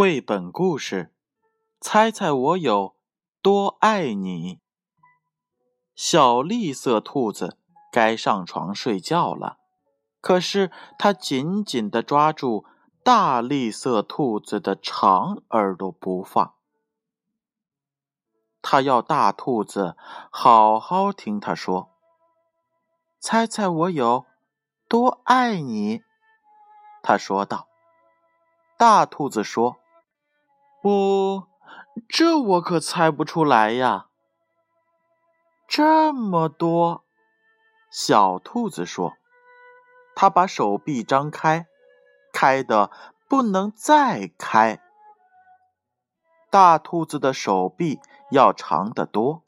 [0.00, 1.12] 绘本故事，
[1.78, 2.96] 猜猜我有
[3.42, 4.58] 多爱你？
[5.94, 7.58] 小绿色兔子
[7.92, 9.58] 该上床睡觉了，
[10.22, 12.64] 可是它紧紧地抓住
[13.04, 16.54] 大绿色兔子的长耳朵不放。
[18.62, 19.98] 它要大兔子
[20.30, 21.90] 好好听它说
[23.20, 24.24] ：“猜猜我有
[24.88, 26.00] 多爱你？”
[27.04, 27.68] 他说道。
[28.78, 29.76] 大兔子说。
[30.82, 31.46] 不，
[32.08, 34.06] 这我可猜不出来呀。
[35.68, 37.04] 这么多，
[37.90, 39.14] 小兔子说
[40.16, 41.66] ：“它把手臂张开，
[42.32, 42.90] 开的
[43.28, 44.80] 不能再开。”
[46.50, 49.44] 大兔子的手臂要长得多。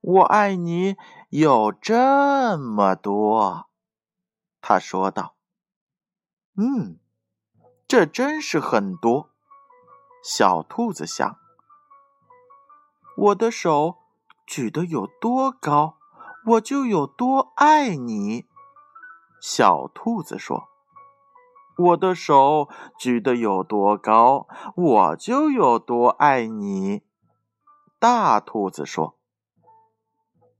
[0.00, 0.96] 我爱你
[1.30, 3.70] 有这么多，
[4.60, 5.34] 他说道。
[6.56, 6.98] 嗯，
[7.88, 9.30] 这真是很多。
[10.28, 11.38] 小兔子想
[13.16, 13.98] ：“我的手
[14.44, 15.98] 举得有多高，
[16.44, 18.44] 我就有多爱你。”
[19.40, 20.64] 小兔子说
[21.78, 27.02] ：“我的手举得有多高，我就有多爱你。”
[28.00, 29.16] 大兔子说：“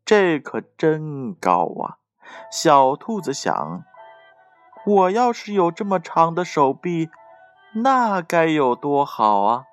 [0.07, 1.99] 这可真高啊！”
[2.53, 3.83] 小兔子想
[4.87, 7.11] ：“我要是有这么长的手臂。”
[7.79, 9.65] 那该有多好啊！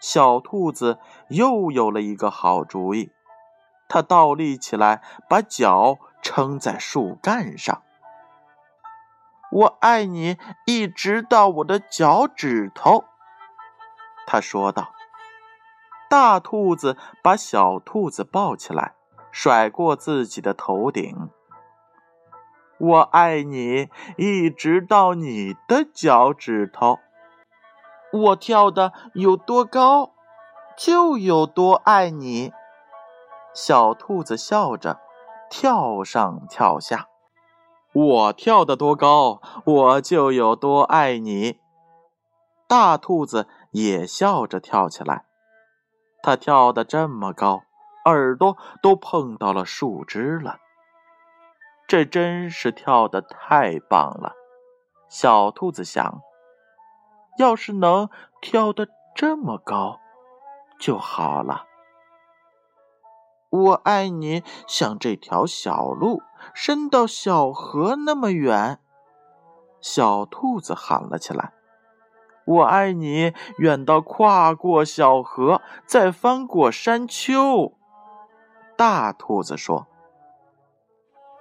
[0.00, 3.12] 小兔子又有了一个好主意，
[3.88, 7.82] 它倒立起来，把脚撑在树干上。
[9.50, 13.04] 我爱你，一直到我的脚趾头。
[14.26, 14.92] 他说道。
[16.08, 18.94] 大兔子把小兔子抱起来，
[19.30, 21.30] 甩过自己的头顶。
[22.80, 26.98] 我爱你，一直到你的脚趾头。
[28.10, 30.12] 我跳的有多高，
[30.78, 32.52] 就有多爱你。
[33.52, 34.98] 小兔子笑着，
[35.50, 37.08] 跳上跳下。
[37.92, 41.58] 我跳得多高，我就有多爱你。
[42.66, 45.26] 大兔子也笑着跳起来。
[46.22, 47.60] 它跳得这么高，
[48.06, 50.56] 耳朵都碰到了树枝了。
[51.90, 54.34] 这真是跳的太棒了，
[55.08, 56.20] 小兔子想。
[57.36, 58.08] 要是能
[58.40, 59.98] 跳得这么高
[60.78, 61.64] 就好了。
[63.50, 66.22] 我爱你，像这条小路
[66.54, 68.78] 伸到小河那么远。
[69.80, 71.54] 小兔子喊了起来
[72.46, 77.72] ：“我爱你，远到跨过小河，再翻过山丘。”
[78.78, 79.88] 大兔子说。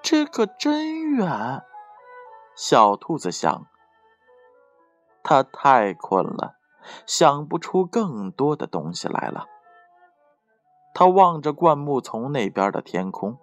[0.01, 1.63] 这可真远，
[2.55, 3.67] 小兔子想。
[5.21, 6.55] 它太困了，
[7.05, 9.45] 想不出更多的东西来了。
[10.93, 13.37] 它望着灌木丛那边的天空，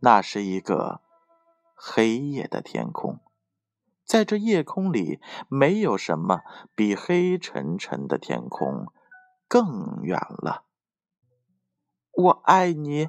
[0.00, 1.00] 那是一个
[1.74, 3.20] 黑夜的天空，
[4.04, 6.40] 在这夜空里，没有什么
[6.74, 8.88] 比黑沉沉的天空
[9.48, 10.64] 更远了。
[12.12, 13.08] 我爱你。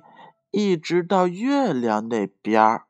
[0.58, 2.88] 一直到月亮那边儿。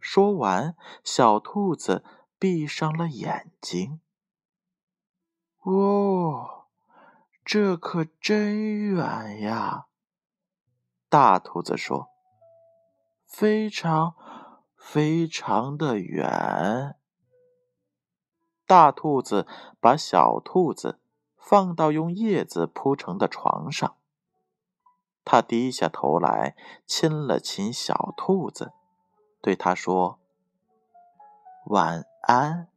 [0.00, 2.02] 说完，小兔子
[2.38, 4.00] 闭上了眼睛。
[5.60, 6.64] 哦，
[7.44, 9.88] 这可真远呀！
[11.10, 12.08] 大兔子说
[13.28, 14.14] ：“非常
[14.74, 16.96] 非常的远。”
[18.64, 19.46] 大兔子
[19.78, 20.98] 把小兔子
[21.36, 23.98] 放到用叶子铺成的床上。
[25.30, 26.56] 他低下头来，
[26.86, 28.72] 亲了亲小兔子，
[29.42, 30.18] 对他说
[31.68, 32.68] ：“晚安。”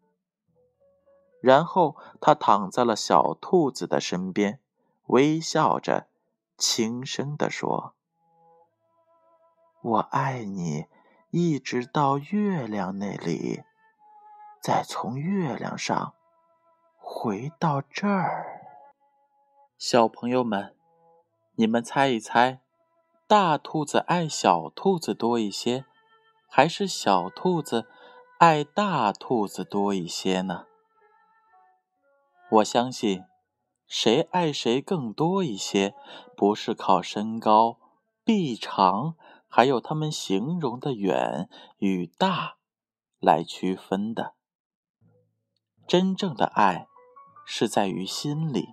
[1.39, 4.59] 然后他躺在了小兔子的身边，
[5.06, 6.07] 微笑着，
[6.57, 7.94] 轻声地说
[9.81, 10.88] ：“我爱你，
[11.30, 13.63] 一直到月亮那里，
[14.62, 16.15] 再从月亮上
[16.97, 18.68] 回到这儿。”
[19.80, 20.75] 小朋友们。
[21.62, 22.60] 你们猜一猜，
[23.28, 25.86] 大兔子爱小兔子多一些，
[26.50, 27.88] 还是小兔子
[28.40, 30.66] 爱大兔子多一些呢？
[32.50, 33.25] 我相信，
[33.86, 35.94] 谁爱谁更多一些，
[36.36, 37.78] 不是靠身高、
[38.24, 39.14] 臂长，
[39.48, 41.48] 还有它们形容的远
[41.78, 42.56] 与大
[43.19, 44.34] 来区分的。
[45.88, 46.88] 真正的爱
[47.46, 48.69] 是在于心里，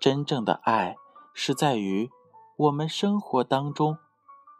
[0.00, 0.96] 真正的爱。
[1.34, 2.10] 是在于
[2.56, 3.98] 我们生活当中，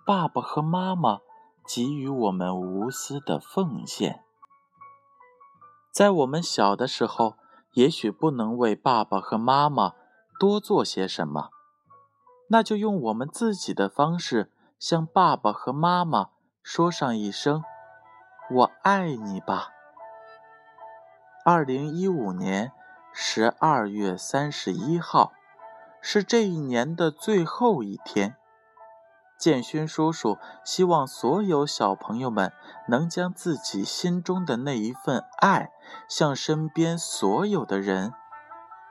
[0.04, 1.20] 爸爸和妈妈
[1.66, 4.22] 给予我们无私的奉献。
[5.92, 7.36] 在我们小的时候，
[7.74, 9.92] 也许不能为爸爸和妈妈
[10.38, 11.50] 多做些什么，
[12.48, 16.30] 那就用我们自己的方式向爸爸和妈妈
[16.62, 17.62] 说上一声
[18.50, 19.68] “我爱你”吧。
[21.44, 22.72] 二零一五年
[23.12, 25.32] 十二月三十一号
[26.06, 28.36] 是这一年的最后一天。
[29.38, 32.52] 建勋叔叔希望所有小朋友们
[32.88, 35.70] 能将自己心中的那一份爱
[36.06, 38.12] 向身边所有的人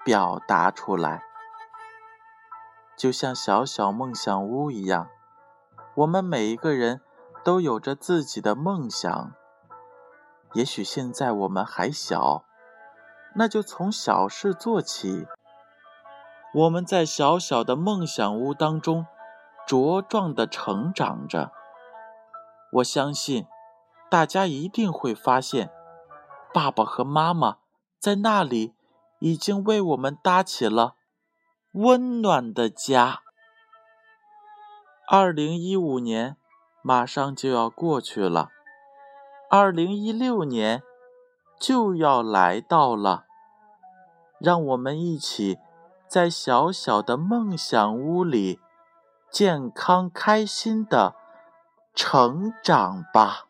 [0.04, 1.22] 表达出来，
[2.98, 5.08] 就像小小梦想屋一样，
[5.94, 7.02] 我们每一个人
[7.44, 9.34] 都有着自己的梦想。
[10.54, 12.44] 也许现在我们还小，
[13.36, 15.28] 那就从小事做起。
[16.54, 19.06] 我们在小小的梦想屋当中。
[19.66, 21.54] 茁壮的成长着，
[22.74, 23.48] 我相信
[24.10, 25.72] 大家一定会发现，
[26.54, 27.60] 爸爸和妈妈
[27.98, 28.76] 在那里
[29.20, 30.96] 已经为我们搭起了
[31.72, 33.22] 温暖的家。
[35.08, 36.36] 二零一五年
[36.82, 38.50] 马上就要过去了，
[39.50, 40.84] 二零一六年
[41.58, 43.24] 就要来到了，
[44.42, 45.58] 让我们一起
[46.14, 48.60] 在小小的梦想屋里。
[49.32, 51.16] 健康开心的
[51.96, 53.48] 成长吧。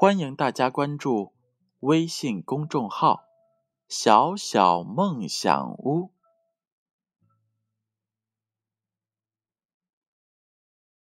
[0.00, 1.32] 欢迎大家关注
[1.80, 3.24] 微信公众号
[3.90, 6.12] “小小梦想屋”。